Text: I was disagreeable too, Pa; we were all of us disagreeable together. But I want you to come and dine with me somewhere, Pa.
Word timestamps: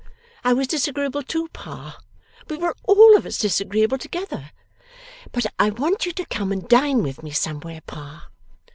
I 0.43 0.53
was 0.53 0.65
disagreeable 0.65 1.21
too, 1.21 1.47
Pa; 1.53 1.99
we 2.49 2.57
were 2.57 2.75
all 2.85 3.15
of 3.15 3.27
us 3.27 3.37
disagreeable 3.37 3.99
together. 3.99 4.49
But 5.31 5.45
I 5.59 5.69
want 5.69 6.07
you 6.07 6.11
to 6.13 6.25
come 6.25 6.51
and 6.51 6.67
dine 6.67 7.03
with 7.03 7.21
me 7.21 7.29
somewhere, 7.29 7.81
Pa. 7.85 8.27